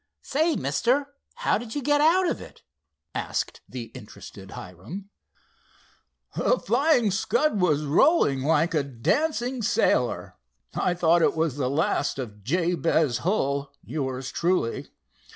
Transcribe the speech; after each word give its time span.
"Say, 0.23 0.55
mister, 0.55 1.09
how 1.35 1.59
did 1.59 1.75
you 1.75 1.83
get 1.83 2.01
out 2.01 2.27
of 2.27 2.41
it?" 2.41 2.63
asked 3.13 3.61
the 3.69 3.91
interested 3.93 4.49
Hiram. 4.49 5.11
"The 6.35 6.57
Flying 6.57 7.11
Scud 7.11 7.61
was 7.61 7.83
rolling 7.85 8.41
like 8.41 8.73
a 8.73 8.81
dancing 8.81 9.61
sailor. 9.61 10.37
I 10.73 10.95
thought 10.95 11.21
it 11.21 11.35
was 11.35 11.55
the 11.57 11.69
last 11.69 12.17
of 12.17 12.41
Jabez 12.43 13.19
Hull, 13.19 13.71
yours 13.83 14.31
truly. 14.31 14.87